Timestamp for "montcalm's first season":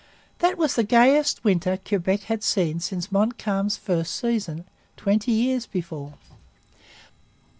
3.11-4.65